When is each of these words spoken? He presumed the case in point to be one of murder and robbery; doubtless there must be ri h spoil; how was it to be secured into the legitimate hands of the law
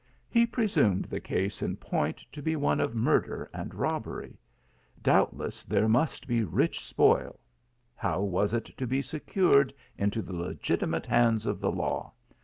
He 0.31 0.47
presumed 0.47 1.05
the 1.05 1.19
case 1.19 1.61
in 1.61 1.77
point 1.77 2.25
to 2.31 2.41
be 2.41 2.55
one 2.55 2.79
of 2.81 2.95
murder 2.95 3.51
and 3.53 3.71
robbery; 3.75 4.39
doubtless 5.03 5.63
there 5.63 5.87
must 5.87 6.25
be 6.27 6.43
ri 6.43 6.63
h 6.65 6.83
spoil; 6.83 7.39
how 7.93 8.21
was 8.21 8.51
it 8.55 8.65
to 8.77 8.87
be 8.87 9.03
secured 9.03 9.75
into 9.99 10.23
the 10.23 10.33
legitimate 10.33 11.05
hands 11.05 11.45
of 11.45 11.59
the 11.59 11.71
law 11.71 12.13